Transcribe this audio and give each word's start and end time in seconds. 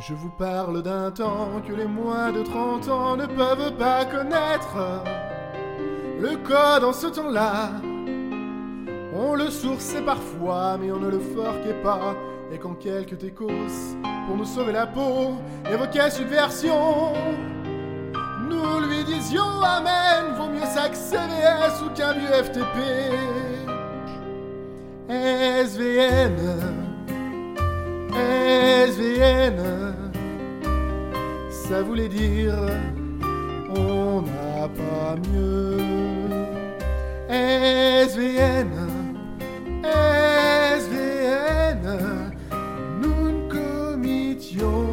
Je 0.00 0.14
vous 0.14 0.30
parle 0.30 0.82
d'un 0.82 1.10
temps 1.10 1.60
que 1.66 1.72
les 1.72 1.84
moins 1.84 2.30
de 2.30 2.42
30 2.42 2.88
ans 2.88 3.16
ne 3.16 3.26
peuvent 3.26 3.74
pas 3.76 4.04
connaître. 4.04 5.02
Le 6.20 6.36
code 6.36 6.84
en 6.84 6.92
ce 6.92 7.08
temps-là, 7.08 7.72
on 9.12 9.34
le 9.34 9.50
sourçait 9.50 10.02
parfois, 10.02 10.78
mais 10.80 10.92
on 10.92 11.00
ne 11.00 11.08
le 11.08 11.18
forquait 11.18 11.82
pas. 11.82 12.14
Et 12.52 12.58
quand 12.58 12.74
quelques 12.74 13.18
techos, 13.18 13.48
pour 14.26 14.36
nous 14.36 14.44
sauver 14.44 14.72
la 14.72 14.86
peau, 14.86 15.34
évoquaient 15.68 16.10
subversion, 16.10 17.12
nous 18.48 18.88
lui 18.88 19.02
disions 19.02 19.62
Amen, 19.62 20.34
vaut 20.36 20.48
mieux 20.48 20.60
CVS 20.60 21.82
ou 21.84 21.90
qu'un 21.90 22.12
vieux 22.12 22.28
FTP. 22.28 22.78
SVN, 25.08 26.36
SVN, 28.88 29.87
ça 31.68 31.82
voulait 31.82 32.08
dire 32.08 32.54
on 33.76 34.22
n'a 34.22 34.68
pas 34.68 35.16
mieux. 35.30 35.76
SVN, 37.28 38.70
SVN, 40.82 41.84
nous 43.02 43.30
ne 43.30 43.50
committions 43.50 44.86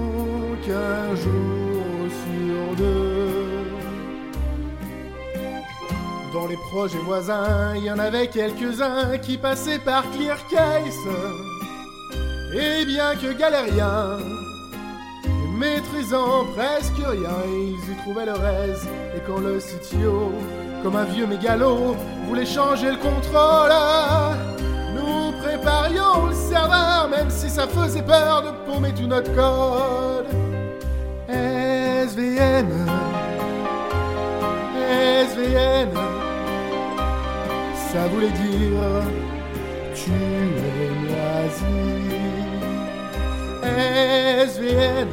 qu'un 0.65 1.15
jour 1.15 2.09
sur 2.23 2.75
deux. 2.75 3.63
Dans 6.33 6.47
les 6.47 6.57
projets 6.57 6.97
voisins, 7.05 7.73
il 7.77 7.85
y 7.85 7.91
en 7.91 7.99
avait 7.99 8.27
quelques-uns 8.27 9.17
qui 9.19 9.37
passaient 9.37 9.79
par 9.79 10.03
Clearcase. 10.11 11.07
Et 12.53 12.85
bien 12.85 13.15
que 13.15 13.31
galériens, 13.31 14.17
maîtrisant 15.55 16.45
presque 16.55 16.97
rien, 16.97 17.37
ils 17.47 17.91
y 17.91 17.95
trouvaient 18.03 18.25
leur 18.25 18.45
aise. 18.45 18.87
Et 19.15 19.19
quand 19.25 19.39
le 19.39 19.59
CTO, 19.59 20.31
comme 20.83 20.95
un 20.95 21.05
vieux 21.05 21.25
mégalo, 21.27 21.95
voulait 22.27 22.45
changer 22.45 22.91
le 22.91 22.97
contrôle, 22.97 23.71
nous 24.95 25.31
préparions 25.41 26.27
le 26.27 26.33
serveur, 26.33 27.07
même 27.09 27.29
si 27.29 27.49
ça 27.49 27.67
faisait 27.67 28.03
peur 28.03 28.43
de 28.43 28.71
paumer 28.71 28.93
tout 28.93 29.07
notre 29.07 29.33
code. 29.33 30.27
SVN, 31.27 32.67
SVN, 35.29 35.89
ça 37.91 38.07
voulait 38.11 38.29
dire 38.29 38.81
tu 39.95 40.11
es 40.11 40.89
moisi. 41.07 42.05
SVN, 44.47 45.07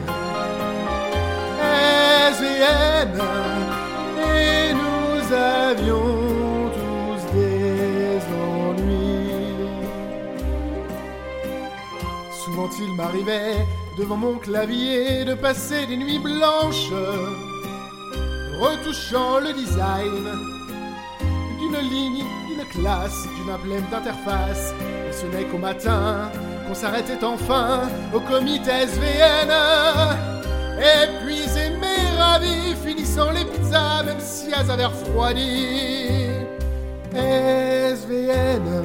Et 4.19 4.73
nous 4.75 5.33
avions 5.33 6.71
tous 6.75 7.23
des 7.33 8.19
ennuis. 8.43 9.69
Souvent 12.45 12.69
il 12.81 12.95
m'arrivait 12.95 13.67
devant 13.97 14.17
mon 14.17 14.39
clavier 14.39 15.25
de 15.25 15.35
passer 15.35 15.87
des 15.87 15.97
nuits 15.97 16.19
blanches, 16.19 16.91
retouchant 18.61 19.39
le 19.41 19.53
design 19.53 20.25
d'une 21.61 21.79
ligne, 21.89 22.25
d'une 22.49 22.65
classe, 22.67 23.27
d'une 23.37 23.53
emblème 23.53 23.85
d'interface. 23.91 24.75
Et 25.09 25.13
ce 25.13 25.27
n'est 25.27 25.45
qu'au 25.45 25.59
matin 25.59 26.31
qu'on 26.67 26.75
s'arrêtait 26.75 27.23
enfin 27.25 27.83
au 28.13 28.21
comité 28.21 28.71
SVN. 28.71 29.53
Épuisé 30.79 31.52
mais 31.52 31.52
finissant 32.83 33.31
les 33.31 33.45
pizzas, 33.45 34.03
même 34.05 34.21
si 34.21 34.47
elles 34.49 34.71
avaient 34.71 34.87
refroidi. 34.87 36.31
SVN, 37.15 38.83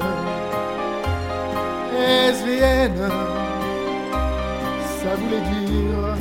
SVN, 1.96 3.10
ça 5.00 5.14
voulait 5.16 5.40
dire 5.40 6.16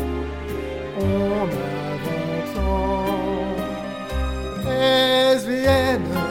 on 1.00 1.02
a 1.34 1.46
20 2.06 2.62
ans. 2.62 3.06
SVN, 5.36 5.38
SVN, 5.38 6.27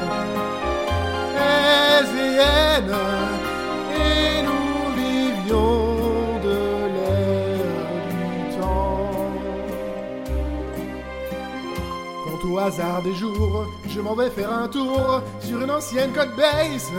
hasard 12.66 13.03
des 13.03 13.15
jours, 13.15 13.65
je 13.88 14.00
m'en 14.00 14.15
vais 14.15 14.28
faire 14.28 14.53
un 14.53 14.66
tour 14.66 15.22
sur 15.41 15.62
une 15.62 15.71
ancienne 15.71 16.12
code 16.12 16.34
base. 16.37 16.91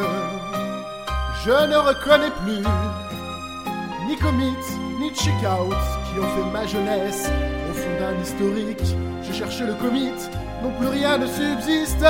Je 1.43 1.51
ne 1.51 1.75
reconnais 1.75 2.31
plus 2.43 2.63
ni 4.07 4.15
commit, 4.15 4.55
ni 4.99 5.09
checkout 5.09 5.75
qui 6.05 6.19
ont 6.19 6.29
fait 6.35 6.51
ma 6.53 6.65
jeunesse. 6.65 7.29
Au 7.69 7.73
fond 7.73 7.99
d'un 7.99 8.21
historique, 8.21 8.95
je 9.23 9.33
cherche 9.33 9.59
le 9.59 9.73
commit, 9.73 10.13
non 10.63 10.71
plus 10.79 10.87
rien 10.87 11.17
ne 11.17 11.27
subsiste. 11.27 12.05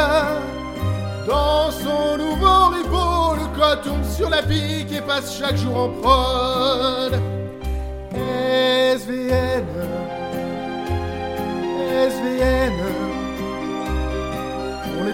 Dans 1.27 1.71
son 1.71 2.17
nouveau 2.17 2.67
repo, 2.75 3.35
le 3.41 3.59
code 3.59 3.81
tourne 3.81 4.03
sur 4.03 4.29
la 4.29 4.43
pique 4.43 4.91
et 4.91 5.01
passe 5.01 5.35
chaque 5.35 5.57
jour 5.57 5.75
en 5.75 5.89
prod. 5.89 7.19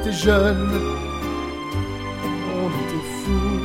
Était 0.03 0.12
jeunes, 0.12 0.69
on 2.56 2.68
était 2.68 3.06
fous. 3.24 3.64